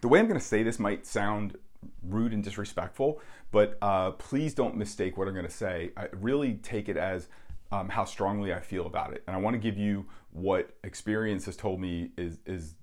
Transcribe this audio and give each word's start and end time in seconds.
the 0.00 0.08
way 0.08 0.18
I'm 0.18 0.26
going 0.26 0.40
to 0.40 0.44
say 0.44 0.62
this 0.62 0.78
might 0.78 1.06
sound 1.06 1.56
rude 2.02 2.32
and 2.32 2.42
disrespectful, 2.42 3.20
but 3.50 3.78
uh, 3.82 4.12
please 4.12 4.54
don't 4.54 4.76
mistake 4.76 5.16
what 5.16 5.28
I'm 5.28 5.34
going 5.34 5.46
to 5.46 5.52
say. 5.52 5.90
I 5.96 6.08
really 6.12 6.54
take 6.54 6.88
it 6.88 6.96
as 6.96 7.28
um, 7.72 7.88
how 7.88 8.04
strongly 8.04 8.52
I 8.52 8.60
feel 8.60 8.86
about 8.86 9.12
it, 9.12 9.22
and 9.26 9.36
I 9.36 9.38
want 9.38 9.54
to 9.54 9.58
give 9.58 9.78
you 9.78 10.06
what 10.32 10.70
experience 10.84 11.46
has 11.46 11.56
told 11.56 11.80
me 11.80 12.10
is 12.16 12.38
is 12.46 12.74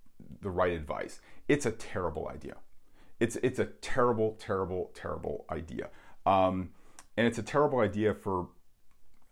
the 0.41 0.49
right 0.49 0.73
advice. 0.73 1.19
It's 1.47 1.65
a 1.65 1.71
terrible 1.71 2.29
idea. 2.29 2.55
It's 3.19 3.35
it's 3.37 3.59
a 3.59 3.65
terrible, 3.65 4.35
terrible, 4.39 4.91
terrible 4.93 5.45
idea, 5.49 5.89
um, 6.25 6.69
and 7.17 7.27
it's 7.27 7.37
a 7.37 7.43
terrible 7.43 7.79
idea 7.79 8.13
for 8.13 8.47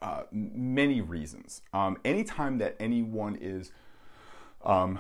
uh, 0.01 0.23
many 0.31 1.01
reasons. 1.01 1.61
Um, 1.73 1.97
anytime 2.03 2.57
that 2.57 2.75
anyone 2.79 3.37
is 3.39 3.71
um, 4.63 4.99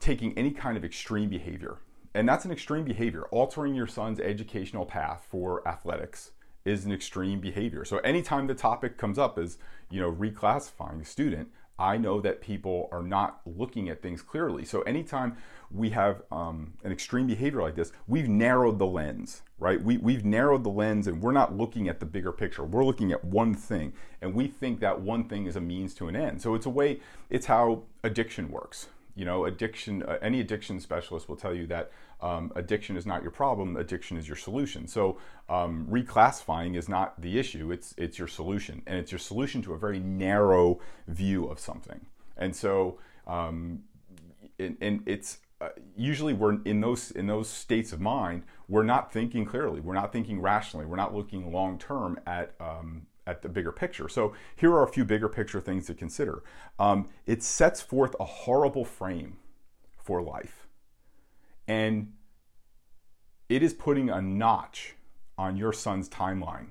taking 0.00 0.36
any 0.36 0.50
kind 0.50 0.76
of 0.76 0.84
extreme 0.84 1.28
behavior, 1.28 1.78
and 2.14 2.28
that's 2.28 2.44
an 2.44 2.52
extreme 2.52 2.84
behavior, 2.84 3.24
altering 3.30 3.74
your 3.74 3.86
son's 3.86 4.20
educational 4.20 4.84
path 4.84 5.26
for 5.30 5.66
athletics 5.66 6.32
is 6.64 6.84
an 6.84 6.92
extreme 6.92 7.40
behavior. 7.40 7.84
So 7.84 7.98
anytime 7.98 8.46
the 8.46 8.54
topic 8.54 8.96
comes 8.96 9.18
up 9.18 9.38
as, 9.38 9.58
you 9.90 10.00
know, 10.00 10.12
reclassifying 10.12 11.00
a 11.00 11.04
student, 11.04 11.48
I 11.78 11.96
know 11.96 12.20
that 12.20 12.40
people 12.40 12.88
are 12.92 13.02
not 13.02 13.40
looking 13.44 13.88
at 13.88 14.02
things 14.02 14.22
clearly. 14.22 14.64
So 14.64 14.82
anytime 14.82 15.36
we 15.70 15.90
have 15.90 16.22
um, 16.30 16.74
an 16.84 16.92
extreme 16.92 17.26
behavior 17.26 17.62
like 17.62 17.74
this, 17.74 17.92
we've 18.06 18.28
narrowed 18.28 18.78
the 18.78 18.86
lens, 18.86 19.42
right? 19.58 19.82
We, 19.82 19.96
we've 19.96 20.24
narrowed 20.24 20.62
the 20.62 20.70
lens 20.70 21.08
and 21.08 21.20
we're 21.20 21.32
not 21.32 21.56
looking 21.56 21.88
at 21.88 21.98
the 21.98 22.06
bigger 22.06 22.30
picture. 22.30 22.62
We're 22.62 22.84
looking 22.84 23.10
at 23.10 23.24
one 23.24 23.54
thing 23.54 23.94
and 24.20 24.34
we 24.34 24.46
think 24.46 24.80
that 24.80 25.00
one 25.00 25.24
thing 25.28 25.46
is 25.46 25.56
a 25.56 25.60
means 25.60 25.94
to 25.94 26.08
an 26.08 26.14
end. 26.14 26.42
So 26.42 26.54
it's 26.54 26.66
a 26.66 26.70
way, 26.70 27.00
it's 27.30 27.46
how 27.46 27.84
addiction 28.04 28.50
works. 28.50 28.88
You 29.14 29.24
know, 29.24 29.44
addiction, 29.44 30.02
uh, 30.02 30.18
any 30.22 30.40
addiction 30.40 30.80
specialist 30.80 31.28
will 31.28 31.36
tell 31.36 31.54
you 31.54 31.66
that 31.66 31.90
um, 32.20 32.52
addiction 32.56 32.96
is 32.96 33.04
not 33.04 33.22
your 33.22 33.30
problem, 33.30 33.76
addiction 33.76 34.16
is 34.16 34.26
your 34.26 34.36
solution. 34.36 34.86
So 34.86 35.18
um, 35.48 35.86
reclassifying 35.90 36.76
is 36.76 36.88
not 36.88 37.20
the 37.20 37.38
issue, 37.38 37.72
it's, 37.72 37.94
it's 37.98 38.18
your 38.18 38.28
solution. 38.28 38.82
And 38.86 38.98
it's 38.98 39.12
your 39.12 39.18
solution 39.18 39.60
to 39.62 39.74
a 39.74 39.78
very 39.78 39.98
narrow 39.98 40.80
view 41.08 41.46
of 41.46 41.58
something. 41.58 42.06
And 42.36 42.54
so, 42.56 42.98
um, 43.26 43.80
and, 44.58 44.76
and 44.80 45.02
it's, 45.06 45.38
uh, 45.60 45.68
usually 45.96 46.32
we're 46.32 46.60
in 46.64 46.80
those 46.80 47.12
in 47.12 47.28
those 47.28 47.48
states 47.48 47.92
of 47.92 48.00
mind 48.00 48.42
we're 48.66 48.82
not 48.82 49.12
thinking 49.12 49.44
clearly 49.44 49.78
we're 49.78 49.94
not 49.94 50.12
thinking 50.12 50.40
rationally 50.40 50.84
we're 50.84 50.96
not 50.96 51.14
looking 51.14 51.52
long 51.52 51.78
term 51.78 52.18
at 52.26 52.52
um, 52.58 53.06
at 53.26 53.42
the 53.42 53.48
bigger 53.48 53.72
picture 53.72 54.08
so 54.08 54.32
here 54.56 54.72
are 54.72 54.82
a 54.82 54.88
few 54.88 55.04
bigger 55.04 55.28
picture 55.28 55.60
things 55.60 55.86
to 55.86 55.94
consider 55.94 56.42
um, 56.78 57.08
it 57.26 57.42
sets 57.42 57.80
forth 57.80 58.16
a 58.18 58.24
horrible 58.24 58.84
frame 58.84 59.36
for 59.96 60.20
life 60.22 60.66
and 61.68 62.12
it 63.48 63.62
is 63.62 63.74
putting 63.74 64.08
a 64.10 64.20
notch 64.20 64.94
on 65.38 65.56
your 65.56 65.72
son's 65.72 66.08
timeline 66.08 66.68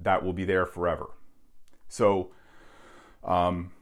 that 0.00 0.24
will 0.24 0.32
be 0.32 0.44
there 0.44 0.66
forever. 0.66 1.10
So, 1.88 2.30
um, 3.24 3.72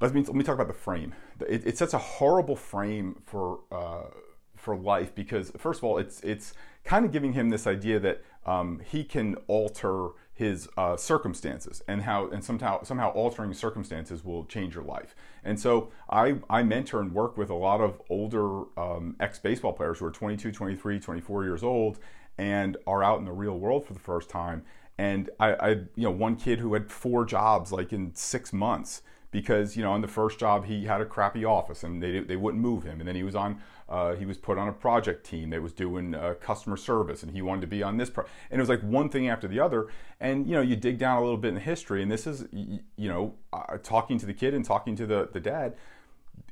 let 0.00 0.14
me 0.14 0.22
let 0.22 0.34
me 0.34 0.44
talk 0.44 0.54
about 0.54 0.68
the 0.68 0.74
frame. 0.74 1.14
It, 1.46 1.66
it 1.66 1.78
sets 1.78 1.94
a 1.94 1.98
horrible 1.98 2.56
frame 2.56 3.20
for 3.26 3.60
uh, 3.70 4.10
for 4.56 4.76
life 4.76 5.14
because 5.14 5.52
first 5.58 5.80
of 5.80 5.84
all, 5.84 5.98
it's 5.98 6.20
it's 6.20 6.54
kind 6.84 7.04
of 7.04 7.12
giving 7.12 7.32
him 7.34 7.50
this 7.50 7.66
idea 7.66 7.98
that 8.00 8.22
um, 8.46 8.80
he 8.84 9.04
can 9.04 9.36
alter 9.46 10.10
his 10.32 10.68
uh, 10.78 10.96
circumstances 10.96 11.82
and 11.86 12.00
how 12.00 12.26
and 12.30 12.42
somehow 12.42 12.82
somehow 12.82 13.10
altering 13.10 13.52
circumstances 13.52 14.24
will 14.24 14.46
change 14.46 14.74
your 14.74 14.84
life. 14.84 15.14
And 15.44 15.60
so 15.60 15.92
I, 16.08 16.36
I 16.48 16.62
mentor 16.62 17.00
and 17.00 17.12
work 17.12 17.36
with 17.36 17.50
a 17.50 17.54
lot 17.54 17.82
of 17.82 18.00
older 18.08 18.62
um, 18.78 19.16
ex 19.20 19.38
baseball 19.38 19.74
players 19.74 19.98
who 19.98 20.06
are 20.06 20.10
22, 20.10 20.50
23, 20.50 20.98
24 20.98 21.44
years 21.44 21.62
old 21.62 21.98
and 22.38 22.78
are 22.86 23.02
out 23.02 23.18
in 23.18 23.26
the 23.26 23.32
real 23.32 23.58
world 23.58 23.84
for 23.84 23.92
the 23.92 24.00
first 24.00 24.30
time. 24.30 24.62
And 24.96 25.28
I, 25.38 25.52
I 25.52 25.68
you 25.70 26.04
know 26.04 26.10
one 26.10 26.36
kid 26.36 26.58
who 26.58 26.72
had 26.72 26.90
four 26.90 27.26
jobs 27.26 27.70
like 27.70 27.92
in 27.92 28.14
six 28.14 28.50
months 28.50 29.02
because 29.30 29.76
you 29.76 29.82
know 29.82 29.92
on 29.92 30.00
the 30.00 30.08
first 30.08 30.38
job 30.38 30.64
he 30.64 30.84
had 30.84 31.00
a 31.00 31.06
crappy 31.06 31.44
office 31.44 31.82
and 31.82 32.02
they, 32.02 32.20
they 32.20 32.36
wouldn't 32.36 32.62
move 32.62 32.84
him. 32.84 33.00
And 33.00 33.08
then 33.08 33.16
he 33.16 33.22
was 33.22 33.34
on 33.34 33.60
uh, 33.88 34.14
he 34.14 34.24
was 34.24 34.38
put 34.38 34.58
on 34.58 34.68
a 34.68 34.72
project 34.72 35.24
team 35.24 35.50
that 35.50 35.62
was 35.62 35.72
doing 35.72 36.14
uh, 36.14 36.34
customer 36.40 36.76
service 36.76 37.22
and 37.22 37.32
he 37.32 37.42
wanted 37.42 37.62
to 37.62 37.66
be 37.66 37.82
on 37.82 37.96
this 37.96 38.10
pro- 38.10 38.24
and 38.50 38.58
it 38.58 38.62
was 38.62 38.68
like 38.68 38.82
one 38.82 39.08
thing 39.08 39.28
after 39.28 39.48
the 39.48 39.60
other. 39.60 39.88
And 40.20 40.46
you 40.46 40.54
know 40.54 40.62
you 40.62 40.76
dig 40.76 40.98
down 40.98 41.18
a 41.18 41.20
little 41.20 41.38
bit 41.38 41.54
in 41.54 41.60
history 41.60 42.02
and 42.02 42.10
this 42.10 42.26
is 42.26 42.46
you 42.52 43.08
know 43.08 43.34
uh, 43.52 43.78
talking 43.82 44.18
to 44.18 44.26
the 44.26 44.34
kid 44.34 44.54
and 44.54 44.64
talking 44.64 44.96
to 44.96 45.06
the, 45.06 45.28
the 45.32 45.40
dad 45.40 45.76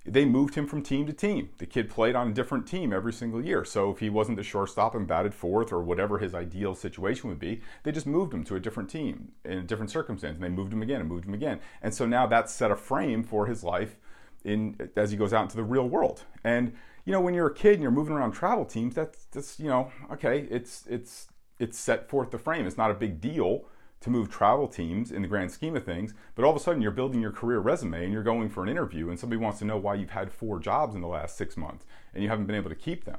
they 0.05 0.25
moved 0.25 0.55
him 0.55 0.67
from 0.67 0.83
team 0.83 1.07
to 1.07 1.13
team. 1.13 1.51
The 1.59 1.67
kid 1.67 1.91
played 1.91 2.15
on 2.15 2.29
a 2.29 2.33
different 2.33 2.67
team 2.67 2.93
every 2.93 3.13
single 3.13 3.45
year. 3.45 3.65
So 3.65 3.91
if 3.91 3.99
he 3.99 4.09
wasn't 4.11 4.37
the 4.37 4.43
shortstop 4.43 4.95
and 4.95 5.07
batted 5.07 5.35
fourth 5.35 5.73
or 5.73 5.83
whatever 5.83 6.19
his 6.19 6.35
ideal 6.35 6.75
situation 6.75 7.29
would 7.29 7.39
be, 7.39 7.61
they 7.83 7.93
just 7.93 8.07
moved 8.07 8.33
him 8.33 8.45
to 8.45 8.57
a 8.57 8.61
different 8.61 8.89
team 8.89 9.33
in 9.45 9.59
a 9.59 9.63
different 9.63 9.91
circumstance. 9.91 10.37
And 10.37 10.45
they 10.45 10.49
moved 10.49 10.73
him 10.73 10.83
again 10.83 11.01
and 11.01 11.09
moved 11.09 11.27
him 11.27 11.35
again. 11.35 11.61
And 11.83 11.95
so 11.95 12.07
now 12.07 12.27
that's 12.27 12.53
set 12.53 12.71
a 12.71 12.77
frame 12.77 13.23
for 13.23 13.47
his 13.47 13.63
life 13.63 13.97
in 14.45 14.91
as 14.97 15.11
he 15.11 15.17
goes 15.17 15.33
out 15.33 15.43
into 15.43 15.57
the 15.57 15.65
real 15.65 15.89
world. 15.89 16.23
And 16.43 16.73
you 17.05 17.13
know, 17.13 17.21
when 17.21 17.35
you're 17.35 17.49
a 17.49 17.55
kid 17.55 17.75
and 17.75 17.83
you're 17.83 17.91
moving 17.91 18.15
around 18.15 18.33
travel 18.33 18.65
teams, 18.65 18.95
that's 18.95 19.25
that's 19.27 19.59
you 19.59 19.69
know, 19.69 19.91
okay, 20.13 20.47
it's 20.51 20.85
it's 20.89 21.29
it's 21.59 21.79
set 21.79 22.09
forth 22.09 22.31
the 22.31 22.39
frame. 22.39 22.67
It's 22.67 22.77
not 22.77 22.91
a 22.91 22.95
big 22.95 23.21
deal 23.21 23.65
to 24.01 24.11
move 24.11 24.31
travel 24.31 24.69
teams 24.69 25.11
in 25.11 25.23
the 25.23 25.29
grand 25.29 25.51
scheme 25.51 25.77
of 25.77 25.85
things, 25.85 26.15
but 26.35 26.45
all 26.45 26.51
of 26.51 26.57
a 26.57 26.61
sudden 26.61 26.81
you're 26.81 26.91
building 26.91 27.21
your 27.21 27.33
career 27.33 27.59
resume 27.59 28.05
and 28.05 28.13
you're 28.13 28.23
going 28.23 28.49
for 28.49 28.63
an 28.63 28.69
interview 28.69 29.11
and 29.11 29.19
somebody 29.19 29.41
wants 29.41 29.59
to 29.59 29.65
know 29.65 29.77
why 29.77 29.95
you've 29.95 30.11
had 30.11 30.33
four 30.33 30.61
jobs 30.61 30.95
in 30.95 31.01
the 31.01 31.09
last 31.09 31.37
six 31.37 31.57
months 31.57 31.85
and 32.15 32.23
you 32.23 32.29
haven't 32.29 32.47
been 32.47 32.57
able 32.57 32.71
to 32.71 32.77
keep 32.77 33.05
them. 33.05 33.19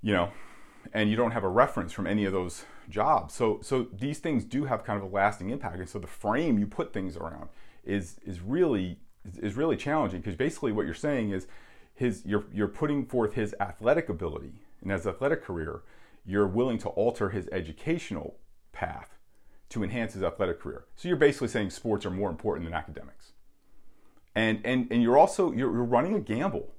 You 0.00 0.12
know, 0.12 0.30
and 0.92 1.10
you 1.10 1.16
don't 1.16 1.30
have 1.30 1.44
a 1.44 1.48
reference 1.48 1.92
from 1.92 2.06
any 2.06 2.24
of 2.24 2.32
those 2.32 2.64
jobs. 2.88 3.34
So 3.34 3.60
so 3.62 3.86
these 3.92 4.18
things 4.18 4.44
do 4.44 4.64
have 4.64 4.84
kind 4.84 5.02
of 5.02 5.10
a 5.10 5.14
lasting 5.14 5.50
impact. 5.50 5.78
And 5.78 5.88
so 5.88 5.98
the 5.98 6.06
frame 6.06 6.58
you 6.58 6.66
put 6.66 6.92
things 6.92 7.16
around 7.16 7.48
is 7.84 8.16
is 8.24 8.40
really 8.40 8.98
is 9.40 9.56
really 9.56 9.76
challenging 9.76 10.20
because 10.20 10.36
basically 10.36 10.72
what 10.72 10.84
you're 10.84 10.94
saying 10.94 11.30
is 11.30 11.46
his 11.94 12.22
you're 12.26 12.44
you're 12.52 12.68
putting 12.68 13.06
forth 13.06 13.34
his 13.34 13.54
athletic 13.60 14.08
ability 14.08 14.62
and 14.82 14.90
his 14.90 15.06
athletic 15.06 15.42
career, 15.42 15.82
you're 16.26 16.46
willing 16.46 16.78
to 16.78 16.88
alter 16.90 17.30
his 17.30 17.48
educational 17.50 18.36
path 18.72 19.13
to 19.74 19.84
enhance 19.84 20.14
his 20.14 20.22
athletic 20.22 20.60
career. 20.60 20.84
So 20.96 21.08
you're 21.08 21.16
basically 21.16 21.48
saying 21.48 21.70
sports 21.70 22.06
are 22.06 22.10
more 22.10 22.30
important 22.30 22.66
than 22.66 22.74
academics. 22.74 23.32
And, 24.34 24.60
and, 24.64 24.88
and 24.90 25.02
you're 25.02 25.18
also 25.18 25.52
you're, 25.52 25.72
you're 25.72 25.84
running 25.84 26.14
a 26.14 26.20
gamble. 26.20 26.72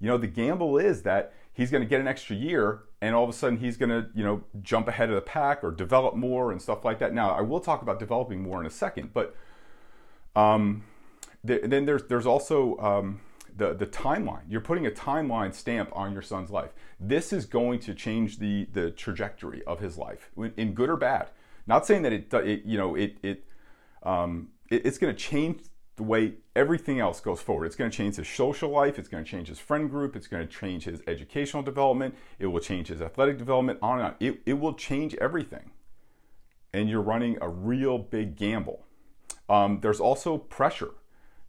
You 0.00 0.08
know, 0.08 0.18
the 0.18 0.26
gamble 0.26 0.78
is 0.78 1.02
that 1.02 1.32
he's 1.52 1.70
going 1.70 1.82
to 1.82 1.88
get 1.88 2.00
an 2.00 2.08
extra 2.08 2.36
year 2.36 2.82
and 3.00 3.14
all 3.14 3.24
of 3.24 3.30
a 3.30 3.32
sudden 3.32 3.58
he's 3.58 3.76
going 3.76 3.90
to, 3.90 4.08
you 4.14 4.24
know, 4.24 4.44
jump 4.62 4.88
ahead 4.88 5.08
of 5.08 5.14
the 5.14 5.20
pack 5.20 5.62
or 5.62 5.70
develop 5.70 6.14
more 6.14 6.50
and 6.52 6.62
stuff 6.62 6.84
like 6.84 6.98
that. 7.00 7.12
Now, 7.12 7.30
I 7.30 7.40
will 7.40 7.60
talk 7.60 7.82
about 7.82 7.98
developing 7.98 8.42
more 8.42 8.60
in 8.60 8.66
a 8.66 8.70
second, 8.70 9.12
but 9.12 9.36
um, 10.34 10.84
the, 11.42 11.60
then 11.64 11.84
there's 11.84 12.04
there's 12.04 12.26
also 12.26 12.76
um, 12.78 13.20
the 13.56 13.74
the 13.74 13.86
timeline. 13.86 14.42
You're 14.48 14.60
putting 14.60 14.86
a 14.86 14.90
timeline 14.90 15.52
stamp 15.54 15.90
on 15.92 16.12
your 16.12 16.22
son's 16.22 16.50
life. 16.50 16.70
This 17.00 17.32
is 17.32 17.44
going 17.44 17.80
to 17.80 17.94
change 17.94 18.38
the 18.38 18.68
the 18.72 18.90
trajectory 18.90 19.64
of 19.64 19.80
his 19.80 19.98
life, 19.98 20.30
in 20.56 20.74
good 20.74 20.90
or 20.90 20.96
bad. 20.96 21.30
Not 21.68 21.86
saying 21.86 22.02
that 22.02 22.12
it, 22.12 22.32
it 22.34 22.64
you 22.64 22.78
know, 22.78 22.94
it, 22.94 23.18
it, 23.22 23.44
um, 24.02 24.48
it 24.70 24.84
it's 24.86 24.98
going 24.98 25.14
to 25.14 25.18
change 25.18 25.62
the 25.96 26.02
way 26.02 26.34
everything 26.56 26.98
else 26.98 27.20
goes 27.20 27.40
forward. 27.40 27.66
It's 27.66 27.76
going 27.76 27.90
to 27.90 27.96
change 27.96 28.16
his 28.16 28.28
social 28.28 28.70
life. 28.70 28.98
It's 28.98 29.08
going 29.08 29.24
to 29.24 29.30
change 29.30 29.48
his 29.48 29.58
friend 29.58 29.90
group. 29.90 30.16
It's 30.16 30.26
going 30.26 30.46
to 30.46 30.52
change 30.52 30.84
his 30.84 31.02
educational 31.06 31.62
development. 31.62 32.14
It 32.38 32.46
will 32.46 32.60
change 32.60 32.88
his 32.88 33.02
athletic 33.02 33.38
development, 33.38 33.78
on 33.82 33.98
and 33.98 34.08
on. 34.08 34.14
It, 34.20 34.40
it 34.46 34.54
will 34.54 34.74
change 34.74 35.14
everything. 35.16 35.70
And 36.72 36.88
you're 36.88 37.02
running 37.02 37.38
a 37.40 37.48
real 37.48 37.98
big 37.98 38.36
gamble. 38.36 38.84
Um, 39.48 39.80
there's 39.80 40.00
also 40.00 40.38
pressure 40.38 40.94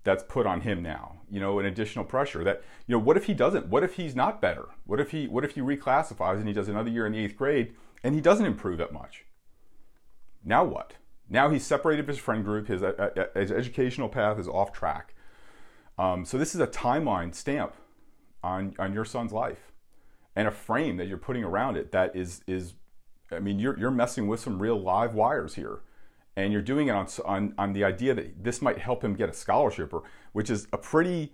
that's 0.03 0.23
put 0.23 0.45
on 0.45 0.61
him 0.61 0.81
now 0.81 1.19
you 1.29 1.39
know 1.39 1.59
an 1.59 1.65
additional 1.65 2.05
pressure 2.05 2.43
that 2.43 2.63
you 2.87 2.93
know 2.93 2.99
what 2.99 3.17
if 3.17 3.25
he 3.25 3.33
doesn't 3.33 3.67
what 3.67 3.83
if 3.83 3.95
he's 3.95 4.15
not 4.15 4.41
better 4.41 4.65
what 4.85 4.99
if 4.99 5.11
he 5.11 5.27
what 5.27 5.43
if 5.43 5.51
he 5.51 5.61
reclassifies 5.61 6.37
and 6.37 6.47
he 6.47 6.53
does 6.53 6.67
another 6.67 6.89
year 6.89 7.05
in 7.05 7.13
the 7.13 7.19
eighth 7.19 7.35
grade 7.35 7.73
and 8.03 8.15
he 8.15 8.21
doesn't 8.21 8.45
improve 8.45 8.77
that 8.77 8.93
much 8.93 9.25
now 10.43 10.63
what? 10.63 10.93
Now 11.29 11.49
he's 11.49 11.65
separated 11.65 12.07
his 12.07 12.17
friend 12.17 12.43
group. 12.43 12.67
His, 12.67 12.81
uh, 12.81 13.11
uh, 13.15 13.39
his 13.39 13.51
educational 13.51 14.09
path 14.09 14.39
is 14.39 14.47
off 14.47 14.71
track. 14.71 15.13
Um, 15.97 16.25
so 16.25 16.37
this 16.37 16.55
is 16.55 16.61
a 16.61 16.67
timeline 16.67 17.35
stamp 17.35 17.75
on 18.41 18.73
on 18.79 18.93
your 18.93 19.03
son's 19.03 19.33
life, 19.33 19.73
and 20.35 20.47
a 20.47 20.51
frame 20.51 20.95
that 20.97 21.07
you're 21.07 21.17
putting 21.17 21.43
around 21.43 21.75
it 21.75 21.91
that 21.91 22.15
is 22.15 22.41
is, 22.47 22.73
I 23.31 23.39
mean, 23.39 23.59
you're 23.59 23.77
you're 23.77 23.91
messing 23.91 24.27
with 24.27 24.39
some 24.39 24.61
real 24.61 24.81
live 24.81 25.13
wires 25.13 25.55
here, 25.55 25.81
and 26.37 26.53
you're 26.53 26.61
doing 26.61 26.87
it 26.87 26.91
on 26.91 27.07
on 27.25 27.53
on 27.57 27.73
the 27.73 27.83
idea 27.83 28.13
that 28.13 28.43
this 28.43 28.61
might 28.61 28.77
help 28.77 29.03
him 29.03 29.13
get 29.13 29.27
a 29.27 29.33
scholarship, 29.33 29.93
or 29.93 30.03
which 30.31 30.49
is 30.49 30.67
a 30.71 30.77
pretty 30.77 31.33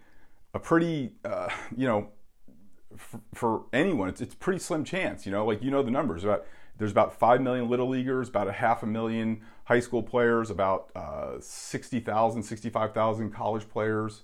a 0.56 0.60
pretty 0.60 1.13
uh, 1.24 1.50
you 1.78 1.86
know 1.86 2.10
for, 2.98 3.22
for 3.36 3.63
anyone 3.72 4.10
it's 4.10 4.19
it's 4.19 4.34
pretty 4.34 4.60
slim 4.60 4.84
chance. 4.84 5.28
You 5.28 5.31
know, 5.31 5.46
like 5.46 5.62
you 5.62 5.69
know 5.69 5.84
the 5.84 5.92
numbers 5.92 6.24
about 6.24 6.44
there's 6.77 6.92
about 6.92 7.18
5 7.18 7.42
million 7.42 7.69
little 7.69 7.88
leaguers, 7.88 8.30
about 8.30 8.48
a 8.48 8.51
half 8.51 8.83
a 8.83 8.86
million 8.86 9.42
high 9.66 9.80
school 9.80 10.04
players, 10.04 10.50
about 10.50 10.89
uh, 10.95 11.39
60,000, 11.39 12.44
65,000 12.44 13.31
college 13.31 13.69
players. 13.69 14.24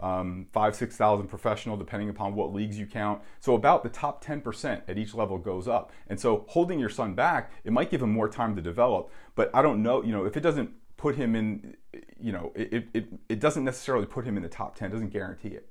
um, 0.00 0.46
five, 0.52 0.74
6,000 0.74 1.28
professional, 1.28 1.76
depending 1.76 2.08
upon 2.08 2.34
what 2.34 2.52
leagues 2.52 2.78
you 2.78 2.86
count. 2.86 3.20
So 3.38 3.54
about 3.54 3.82
the 3.82 3.88
top 3.88 4.24
10% 4.24 4.82
at 4.88 4.98
each 4.98 5.14
level 5.14 5.38
goes 5.38 5.68
up. 5.68 5.92
And 6.08 6.18
so 6.18 6.44
holding 6.48 6.78
your 6.78 6.88
son 6.88 7.14
back, 7.14 7.52
it 7.64 7.72
might 7.72 7.90
give 7.90 8.02
him 8.02 8.10
more 8.10 8.28
time 8.28 8.56
to 8.56 8.62
develop. 8.62 9.10
But 9.34 9.50
I 9.54 9.62
don't 9.62 9.82
know, 9.82 10.02
you 10.02 10.12
know, 10.12 10.24
if 10.24 10.36
it 10.36 10.40
doesn't 10.40 10.70
put 10.96 11.16
him 11.16 11.36
in, 11.36 11.76
you 12.18 12.32
know, 12.32 12.52
it, 12.54 12.88
it, 12.94 13.08
it 13.28 13.40
doesn't 13.40 13.64
necessarily 13.64 14.06
put 14.06 14.24
him 14.24 14.36
in 14.36 14.42
the 14.42 14.48
top 14.48 14.74
10, 14.74 14.90
doesn't 14.90 15.10
guarantee 15.10 15.48
it. 15.48 15.68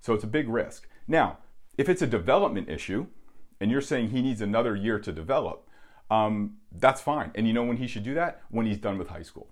So 0.00 0.14
it's 0.14 0.24
a 0.24 0.28
big 0.28 0.48
risk. 0.48 0.88
Now, 1.08 1.38
if 1.76 1.88
it's 1.88 2.02
a 2.02 2.06
development 2.06 2.68
issue 2.68 3.06
and 3.60 3.70
you're 3.70 3.80
saying 3.80 4.10
he 4.10 4.22
needs 4.22 4.40
another 4.40 4.74
year 4.76 4.98
to 4.98 5.12
develop, 5.12 5.68
um, 6.10 6.56
that's 6.72 7.00
fine. 7.00 7.30
And 7.34 7.46
you 7.46 7.52
know 7.52 7.64
when 7.64 7.78
he 7.78 7.86
should 7.86 8.04
do 8.04 8.14
that? 8.14 8.42
When 8.50 8.66
he's 8.66 8.78
done 8.78 8.98
with 8.98 9.08
high 9.08 9.22
school. 9.22 9.48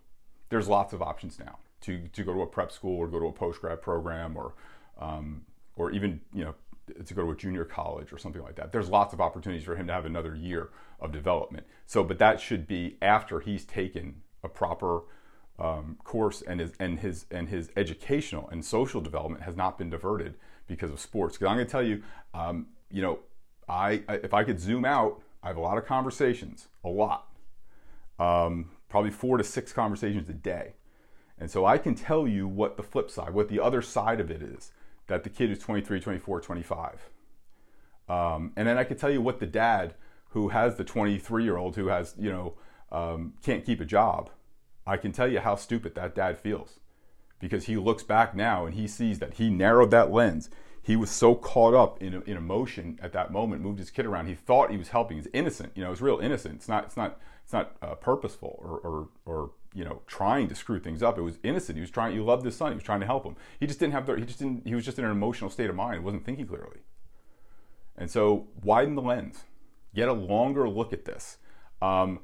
There's 0.50 0.68
lots 0.68 0.92
of 0.92 1.02
options 1.02 1.38
now 1.38 1.58
to, 1.82 2.06
to 2.08 2.22
go 2.22 2.34
to 2.34 2.42
a 2.42 2.46
prep 2.46 2.70
school 2.70 2.96
or 2.98 3.08
go 3.08 3.18
to 3.18 3.26
a 3.26 3.32
post 3.32 3.60
grad 3.60 3.82
program 3.82 4.36
or, 4.36 4.54
um, 4.98 5.42
or 5.76 5.90
even, 5.90 6.20
you 6.32 6.44
know, 6.44 6.54
to 7.04 7.14
go 7.14 7.24
to 7.24 7.30
a 7.30 7.36
junior 7.36 7.64
college 7.64 8.12
or 8.12 8.18
something 8.18 8.42
like 8.42 8.56
that. 8.56 8.72
There's 8.72 8.88
lots 8.88 9.14
of 9.14 9.20
opportunities 9.20 9.64
for 9.64 9.74
him 9.74 9.86
to 9.86 9.92
have 9.92 10.04
another 10.04 10.34
year 10.34 10.68
of 11.00 11.12
development. 11.12 11.66
So, 11.86 12.04
but 12.04 12.18
that 12.18 12.40
should 12.40 12.66
be 12.66 12.98
after 13.00 13.40
he's 13.40 13.64
taken 13.64 14.22
a 14.42 14.48
proper 14.48 15.02
um, 15.58 15.98
course 16.04 16.42
and 16.42 16.60
his 16.60 16.72
and 16.80 16.98
his 16.98 17.26
and 17.30 17.48
his 17.48 17.70
educational 17.76 18.48
and 18.50 18.64
social 18.64 19.00
development 19.00 19.44
has 19.44 19.56
not 19.56 19.78
been 19.78 19.88
diverted 19.88 20.34
because 20.66 20.90
of 20.90 21.00
sports. 21.00 21.36
Because 21.36 21.50
I'm 21.50 21.56
going 21.56 21.66
to 21.66 21.70
tell 21.70 21.82
you, 21.82 22.02
um, 22.34 22.66
you 22.90 23.02
know, 23.02 23.20
I, 23.68 24.02
if 24.08 24.34
I 24.34 24.44
could 24.44 24.60
zoom 24.60 24.84
out, 24.84 25.22
I 25.42 25.48
have 25.48 25.56
a 25.56 25.60
lot 25.60 25.78
of 25.78 25.86
conversations, 25.86 26.68
a 26.84 26.88
lot, 26.88 27.28
um, 28.18 28.70
probably 28.88 29.10
four 29.10 29.36
to 29.36 29.44
six 29.44 29.72
conversations 29.72 30.28
a 30.28 30.34
day, 30.34 30.74
and 31.38 31.50
so 31.50 31.64
I 31.64 31.78
can 31.78 31.94
tell 31.94 32.26
you 32.26 32.46
what 32.46 32.76
the 32.76 32.82
flip 32.82 33.10
side, 33.10 33.34
what 33.34 33.48
the 33.48 33.60
other 33.60 33.82
side 33.82 34.20
of 34.20 34.30
it 34.30 34.42
is, 34.42 34.72
that 35.06 35.24
the 35.24 35.30
kid 35.30 35.50
is 35.50 35.58
23, 35.58 36.00
24, 36.00 36.40
25, 36.40 37.10
um, 38.08 38.52
and 38.56 38.68
then 38.68 38.78
I 38.78 38.84
can 38.84 38.96
tell 38.96 39.10
you 39.10 39.20
what 39.20 39.40
the 39.40 39.46
dad 39.46 39.94
who 40.30 40.48
has 40.48 40.76
the 40.76 40.84
23 40.84 41.44
year 41.44 41.56
old 41.56 41.76
who 41.76 41.88
has 41.88 42.14
you 42.18 42.30
know 42.30 42.54
um, 42.90 43.34
can't 43.42 43.64
keep 43.64 43.80
a 43.80 43.84
job 43.84 44.30
I 44.86 44.96
can 44.96 45.12
tell 45.12 45.28
you 45.28 45.40
how 45.40 45.56
stupid 45.56 45.94
that 45.94 46.14
dad 46.14 46.38
feels. 46.38 46.80
Because 47.40 47.66
he 47.66 47.76
looks 47.76 48.02
back 48.02 48.34
now 48.34 48.64
and 48.64 48.74
he 48.74 48.86
sees 48.86 49.18
that 49.18 49.34
he 49.34 49.50
narrowed 49.50 49.90
that 49.90 50.12
lens. 50.12 50.50
He 50.84 50.96
was 50.96 51.10
so 51.10 51.34
caught 51.34 51.72
up 51.72 52.02
in, 52.02 52.22
in 52.26 52.36
emotion 52.36 52.98
at 53.02 53.14
that 53.14 53.32
moment, 53.32 53.62
moved 53.62 53.78
his 53.78 53.90
kid 53.90 54.04
around. 54.04 54.26
He 54.26 54.34
thought 54.34 54.70
he 54.70 54.76
was 54.76 54.88
helping. 54.88 55.16
He's 55.16 55.26
innocent, 55.32 55.72
you 55.74 55.82
know. 55.82 55.90
It's 55.90 56.02
real 56.02 56.18
innocent. 56.18 56.56
It's 56.56 56.68
not. 56.68 56.84
It's 56.84 56.96
not. 56.96 57.18
It's 57.42 57.54
not 57.54 57.76
uh, 57.80 57.94
purposeful 57.94 58.58
or, 58.62 58.78
or, 58.78 59.08
or 59.24 59.50
you 59.74 59.84
know 59.84 60.02
trying 60.06 60.46
to 60.48 60.54
screw 60.54 60.78
things 60.78 61.02
up. 61.02 61.16
It 61.16 61.22
was 61.22 61.38
innocent. 61.42 61.76
He 61.76 61.80
was 61.80 61.90
trying. 61.90 62.12
He 62.12 62.20
loved 62.20 62.44
his 62.44 62.54
son. 62.54 62.72
He 62.72 62.74
was 62.74 62.84
trying 62.84 63.00
to 63.00 63.06
help 63.06 63.24
him. 63.24 63.34
He 63.58 63.66
just 63.66 63.80
didn't 63.80 63.94
have 63.94 64.04
the. 64.04 64.16
He 64.16 64.26
just 64.26 64.38
didn't. 64.38 64.66
He 64.66 64.74
was 64.74 64.84
just 64.84 64.98
in 64.98 65.06
an 65.06 65.10
emotional 65.10 65.48
state 65.48 65.70
of 65.70 65.74
mind. 65.74 65.94
He 65.94 66.04
wasn't 66.04 66.26
thinking 66.26 66.46
clearly. 66.46 66.80
And 67.96 68.10
so 68.10 68.48
widen 68.62 68.94
the 68.94 69.02
lens. 69.02 69.44
Get 69.94 70.08
a 70.08 70.12
longer 70.12 70.68
look 70.68 70.92
at 70.92 71.06
this. 71.06 71.38
Um, 71.80 72.20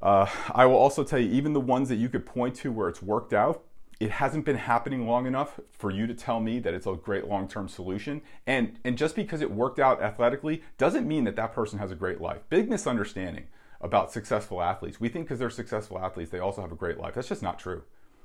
uh, 0.00 0.26
I 0.52 0.66
will 0.66 0.76
also 0.76 1.04
tell 1.04 1.20
you, 1.20 1.30
even 1.30 1.52
the 1.52 1.60
ones 1.60 1.88
that 1.88 1.96
you 1.96 2.08
could 2.08 2.26
point 2.26 2.56
to 2.56 2.72
where 2.72 2.88
it's 2.88 3.00
worked 3.00 3.32
out, 3.32 3.62
it 4.02 4.10
hasn't 4.10 4.44
been 4.44 4.56
happening 4.56 5.06
long 5.06 5.26
enough 5.26 5.60
for 5.70 5.88
you 5.88 6.08
to 6.08 6.14
tell 6.14 6.40
me 6.40 6.58
that 6.58 6.74
it's 6.74 6.88
a 6.88 6.94
great 6.94 7.28
long-term 7.28 7.68
solution. 7.68 8.20
And 8.48 8.78
and 8.84 8.98
just 8.98 9.14
because 9.14 9.40
it 9.40 9.50
worked 9.52 9.78
out 9.78 10.02
athletically 10.02 10.62
doesn't 10.76 11.06
mean 11.06 11.22
that 11.24 11.36
that 11.36 11.52
person 11.52 11.78
has 11.78 11.92
a 11.92 11.94
great 11.94 12.20
life. 12.20 12.40
Big 12.48 12.68
misunderstanding 12.68 13.44
about 13.80 14.10
successful 14.10 14.60
athletes. 14.60 14.98
We 14.98 15.08
think 15.08 15.26
because 15.26 15.38
they're 15.38 15.50
successful 15.50 16.00
athletes, 16.00 16.32
they 16.32 16.40
also 16.40 16.62
have 16.62 16.72
a 16.72 16.76
great 16.76 16.98
life. 16.98 17.14
That's 17.14 17.28
just 17.28 17.44
not 17.44 17.60
true. 17.60 17.84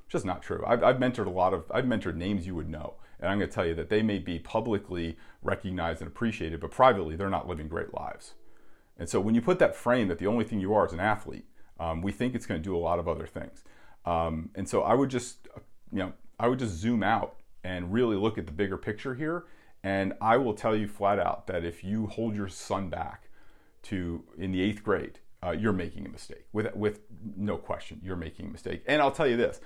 Just 0.09 0.25
not 0.25 0.41
true. 0.41 0.63
I've, 0.65 0.83
I've 0.83 0.97
mentored 0.97 1.27
a 1.27 1.31
lot 1.31 1.53
of, 1.53 1.65
I've 1.71 1.85
mentored 1.85 2.15
names 2.15 2.47
you 2.47 2.55
would 2.55 2.69
know, 2.69 2.95
and 3.19 3.29
I'm 3.29 3.37
going 3.37 3.49
to 3.49 3.53
tell 3.53 3.65
you 3.65 3.75
that 3.75 3.89
they 3.89 4.01
may 4.01 4.17
be 4.17 4.39
publicly 4.39 5.17
recognized 5.43 6.01
and 6.01 6.07
appreciated, 6.07 6.59
but 6.59 6.71
privately 6.71 7.15
they're 7.15 7.29
not 7.29 7.47
living 7.47 7.67
great 7.67 7.93
lives. 7.93 8.33
And 8.97 9.09
so 9.09 9.19
when 9.19 9.35
you 9.35 9.41
put 9.41 9.59
that 9.59 9.75
frame 9.75 10.07
that 10.07 10.17
the 10.17 10.27
only 10.27 10.45
thing 10.45 10.59
you 10.59 10.73
are 10.73 10.85
is 10.85 10.93
an 10.93 10.99
athlete, 10.99 11.45
um, 11.79 12.01
we 12.01 12.11
think 12.11 12.33
it's 12.33 12.45
going 12.45 12.61
to 12.61 12.63
do 12.63 12.75
a 12.75 12.79
lot 12.79 12.99
of 12.99 13.07
other 13.07 13.27
things. 13.27 13.63
Um, 14.07 14.51
and 14.55 14.67
so 14.67 14.83
I 14.83 14.93
would 14.93 15.09
just, 15.09 15.49
you 15.91 15.99
know, 15.99 16.13
I 16.39 16.47
would 16.47 16.59
just 16.59 16.75
zoom 16.75 17.03
out 17.03 17.35
and 17.63 17.91
really 17.91 18.15
look 18.15 18.37
at 18.37 18.45
the 18.45 18.53
bigger 18.53 18.77
picture 18.77 19.13
here. 19.13 19.43
And 19.83 20.13
I 20.21 20.37
will 20.37 20.53
tell 20.53 20.75
you 20.75 20.87
flat 20.87 21.19
out 21.19 21.47
that 21.47 21.65
if 21.65 21.83
you 21.83 22.07
hold 22.07 22.33
your 22.33 22.47
son 22.47 22.89
back 22.89 23.29
to 23.83 24.23
in 24.37 24.53
the 24.53 24.61
eighth 24.61 24.81
grade, 24.81 25.19
uh, 25.43 25.51
you're 25.51 25.73
making 25.73 26.05
a 26.05 26.09
mistake. 26.09 26.45
With 26.53 26.73
with 26.73 27.01
no 27.35 27.57
question, 27.57 27.99
you're 28.01 28.15
making 28.15 28.47
a 28.47 28.49
mistake. 28.49 28.83
And 28.87 29.01
I'll 29.01 29.11
tell 29.11 29.27
you 29.27 29.37
this: 29.37 29.59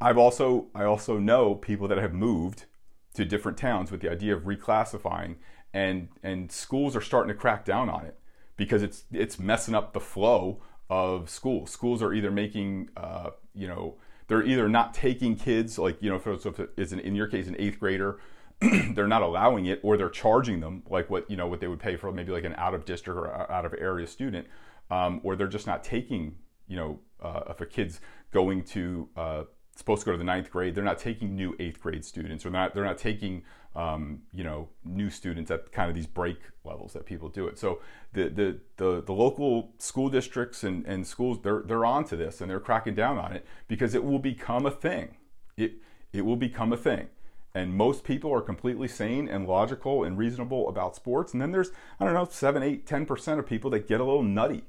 I've 0.00 0.16
also 0.16 0.68
I 0.74 0.84
also 0.84 1.18
know 1.18 1.56
people 1.56 1.88
that 1.88 1.98
have 1.98 2.14
moved 2.14 2.66
to 3.14 3.24
different 3.24 3.58
towns 3.58 3.90
with 3.90 4.00
the 4.00 4.10
idea 4.10 4.34
of 4.34 4.44
reclassifying, 4.44 5.36
and 5.74 6.08
and 6.22 6.50
schools 6.52 6.94
are 6.96 7.00
starting 7.00 7.34
to 7.34 7.38
crack 7.38 7.64
down 7.64 7.90
on 7.90 8.06
it 8.06 8.18
because 8.56 8.82
it's 8.82 9.04
it's 9.12 9.38
messing 9.38 9.74
up 9.74 9.92
the 9.92 10.00
flow 10.00 10.62
of 10.90 11.28
schools. 11.28 11.70
Schools 11.70 12.02
are 12.02 12.12
either 12.12 12.30
making, 12.30 12.88
uh, 12.96 13.30
you 13.58 13.66
know, 13.66 13.96
they're 14.28 14.44
either 14.44 14.68
not 14.68 14.94
taking 14.94 15.36
kids, 15.36 15.78
like, 15.78 16.00
you 16.00 16.10
know, 16.10 16.16
if 16.16 16.60
it's 16.76 16.92
an, 16.92 17.00
in 17.00 17.14
your 17.14 17.26
case, 17.26 17.48
an 17.48 17.56
eighth 17.58 17.80
grader, 17.80 18.18
they're 18.94 19.08
not 19.08 19.22
allowing 19.22 19.66
it, 19.66 19.80
or 19.82 19.96
they're 19.96 20.08
charging 20.08 20.60
them 20.60 20.82
like 20.88 21.10
what, 21.10 21.28
you 21.30 21.36
know, 21.36 21.46
what 21.46 21.60
they 21.60 21.68
would 21.68 21.80
pay 21.80 21.96
for 21.96 22.12
maybe 22.12 22.32
like 22.32 22.44
an 22.44 22.54
out 22.56 22.74
of 22.74 22.84
district 22.84 23.18
or 23.18 23.50
out 23.50 23.64
of 23.64 23.74
area 23.78 24.06
student, 24.06 24.46
um, 24.90 25.20
or 25.24 25.34
they're 25.34 25.46
just 25.46 25.66
not 25.66 25.82
taking, 25.82 26.36
you 26.66 26.76
know, 26.76 27.00
uh, 27.22 27.40
if 27.48 27.60
a 27.60 27.66
kid's 27.66 28.00
going 28.32 28.62
to, 28.62 29.08
uh, 29.16 29.42
supposed 29.78 30.00
to 30.00 30.06
go 30.06 30.12
to 30.12 30.18
the 30.18 30.24
ninth 30.24 30.50
grade, 30.50 30.74
they're 30.74 30.84
not 30.84 30.98
taking 30.98 31.34
new 31.34 31.54
eighth 31.58 31.80
grade 31.80 32.04
students, 32.04 32.44
or 32.44 32.50
not, 32.50 32.74
they're 32.74 32.84
not 32.84 32.98
taking 32.98 33.44
um, 33.76 34.22
you 34.32 34.42
know 34.42 34.68
new 34.84 35.08
students 35.08 35.50
at 35.50 35.70
kind 35.72 35.88
of 35.88 35.94
these 35.94 36.06
break 36.06 36.38
levels 36.64 36.92
that 36.94 37.06
people 37.06 37.28
do 37.28 37.46
it. 37.46 37.58
So 37.58 37.80
the 38.12 38.28
the 38.28 38.60
the, 38.76 39.02
the 39.02 39.12
local 39.12 39.72
school 39.78 40.08
districts 40.08 40.64
and, 40.64 40.84
and 40.86 41.06
schools 41.06 41.40
they're 41.42 41.62
they're 41.64 41.84
onto 41.84 42.16
this 42.16 42.40
and 42.40 42.50
they're 42.50 42.60
cracking 42.60 42.94
down 42.94 43.18
on 43.18 43.32
it 43.32 43.46
because 43.68 43.94
it 43.94 44.04
will 44.04 44.18
become 44.18 44.66
a 44.66 44.70
thing. 44.70 45.16
It 45.56 45.74
it 46.12 46.22
will 46.22 46.36
become 46.36 46.72
a 46.72 46.76
thing. 46.76 47.08
And 47.54 47.74
most 47.74 48.04
people 48.04 48.32
are 48.32 48.42
completely 48.42 48.88
sane 48.88 49.28
and 49.28 49.46
logical 49.46 50.04
and 50.04 50.18
reasonable 50.18 50.68
about 50.68 50.94
sports. 50.94 51.32
And 51.32 51.40
then 51.40 51.50
there's, 51.50 51.70
I 51.98 52.04
don't 52.04 52.14
know, 52.14 52.28
7, 52.30 52.62
8, 52.62 52.86
10% 52.86 53.38
of 53.38 53.46
people 53.46 53.70
that 53.70 53.88
get 53.88 54.00
a 54.00 54.04
little 54.04 54.22
nutty. 54.22 54.64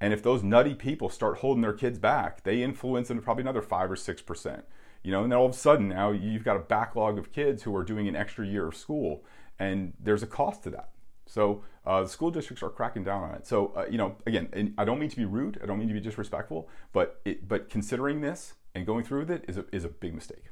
And 0.00 0.12
if 0.12 0.22
those 0.22 0.42
nutty 0.42 0.74
people 0.74 1.08
start 1.08 1.38
holding 1.38 1.62
their 1.62 1.72
kids 1.72 1.98
back, 1.98 2.44
they 2.44 2.62
influence 2.62 3.08
them 3.08 3.18
to 3.18 3.22
probably 3.22 3.42
another 3.42 3.62
5 3.62 3.90
or 3.90 3.96
6% 3.96 4.62
you 5.02 5.12
know 5.12 5.22
and 5.22 5.30
then 5.30 5.38
all 5.38 5.46
of 5.46 5.52
a 5.52 5.56
sudden 5.56 5.88
now 5.88 6.10
you've 6.10 6.44
got 6.44 6.56
a 6.56 6.60
backlog 6.60 7.18
of 7.18 7.32
kids 7.32 7.62
who 7.62 7.74
are 7.76 7.84
doing 7.84 8.08
an 8.08 8.16
extra 8.16 8.46
year 8.46 8.66
of 8.66 8.74
school 8.74 9.24
and 9.58 9.92
there's 9.98 10.22
a 10.22 10.26
cost 10.26 10.62
to 10.64 10.70
that. 10.70 10.90
So 11.26 11.64
uh, 11.84 12.02
the 12.02 12.08
school 12.08 12.30
districts 12.30 12.62
are 12.62 12.70
cracking 12.70 13.04
down 13.04 13.22
on 13.22 13.34
it. 13.34 13.46
So 13.46 13.72
uh, 13.76 13.86
you 13.90 13.98
know 13.98 14.16
again 14.26 14.74
i 14.78 14.84
don't 14.84 14.98
mean 14.98 15.10
to 15.10 15.16
be 15.16 15.24
rude 15.24 15.58
i 15.62 15.66
don't 15.66 15.78
mean 15.78 15.88
to 15.88 15.94
be 15.94 16.00
disrespectful 16.00 16.68
but 16.92 17.20
it, 17.24 17.48
but 17.48 17.68
considering 17.68 18.20
this 18.20 18.54
and 18.74 18.86
going 18.86 19.04
through 19.04 19.20
with 19.20 19.30
it 19.30 19.44
is 19.48 19.56
a, 19.56 19.64
is 19.72 19.84
a 19.84 19.88
big 19.88 20.14
mistake 20.14 20.44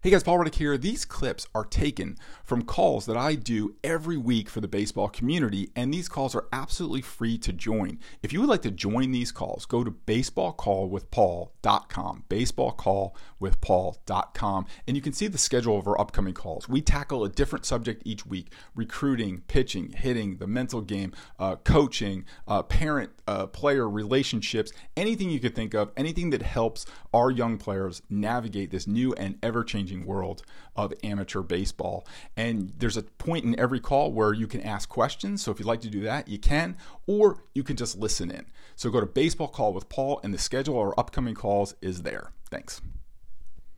Hey 0.00 0.10
guys, 0.10 0.22
Paul 0.22 0.38
Reddick 0.38 0.54
here. 0.54 0.78
These 0.78 1.04
clips 1.04 1.48
are 1.56 1.64
taken 1.64 2.18
from 2.44 2.62
calls 2.62 3.04
that 3.06 3.16
I 3.16 3.34
do 3.34 3.74
every 3.82 4.16
week 4.16 4.48
for 4.48 4.60
the 4.60 4.68
baseball 4.68 5.08
community, 5.08 5.72
and 5.74 5.92
these 5.92 6.08
calls 6.08 6.36
are 6.36 6.46
absolutely 6.52 7.02
free 7.02 7.36
to 7.38 7.52
join. 7.52 7.98
If 8.22 8.32
you 8.32 8.38
would 8.38 8.48
like 8.48 8.62
to 8.62 8.70
join 8.70 9.10
these 9.10 9.32
calls, 9.32 9.66
go 9.66 9.82
to 9.82 9.90
baseballcallwithpaul.com, 9.90 12.24
baseballcallwithpaul.com, 12.30 14.66
and 14.86 14.96
you 14.96 15.02
can 15.02 15.12
see 15.12 15.26
the 15.26 15.36
schedule 15.36 15.76
of 15.76 15.88
our 15.88 16.00
upcoming 16.00 16.34
calls. 16.34 16.68
We 16.68 16.80
tackle 16.80 17.24
a 17.24 17.28
different 17.28 17.66
subject 17.66 18.02
each 18.04 18.24
week 18.24 18.52
recruiting, 18.76 19.42
pitching, 19.48 19.90
hitting, 19.90 20.36
the 20.36 20.46
mental 20.46 20.80
game, 20.80 21.12
uh, 21.40 21.56
coaching, 21.56 22.24
uh, 22.46 22.62
parent 22.62 23.10
uh, 23.26 23.48
player 23.48 23.90
relationships, 23.90 24.70
anything 24.96 25.28
you 25.28 25.40
could 25.40 25.56
think 25.56 25.74
of, 25.74 25.90
anything 25.96 26.30
that 26.30 26.42
helps 26.42 26.86
our 27.12 27.32
young 27.32 27.58
players 27.58 28.00
navigate 28.08 28.70
this 28.70 28.86
new 28.86 29.12
and 29.14 29.36
ever 29.42 29.64
changing 29.64 29.87
changing 29.88 30.06
world 30.06 30.42
of 30.76 30.92
amateur 31.02 31.42
baseball. 31.42 32.06
And 32.36 32.72
there's 32.78 32.96
a 32.96 33.02
point 33.02 33.44
in 33.44 33.58
every 33.58 33.80
call 33.80 34.12
where 34.12 34.32
you 34.32 34.46
can 34.46 34.60
ask 34.60 34.88
questions. 34.88 35.42
So 35.42 35.50
if 35.50 35.58
you'd 35.58 35.66
like 35.66 35.80
to 35.82 35.90
do 35.90 36.00
that, 36.02 36.28
you 36.28 36.38
can, 36.38 36.76
or 37.06 37.42
you 37.54 37.62
can 37.62 37.76
just 37.76 37.98
listen 37.98 38.30
in. 38.30 38.46
So 38.76 38.90
go 38.90 39.00
to 39.00 39.06
Baseball 39.06 39.48
Call 39.48 39.72
with 39.72 39.88
Paul, 39.88 40.20
and 40.22 40.32
the 40.32 40.38
schedule 40.38 40.74
of 40.74 40.88
our 40.88 40.94
upcoming 40.98 41.34
calls 41.34 41.74
is 41.82 42.02
there. 42.02 42.32
Thanks. 42.50 42.80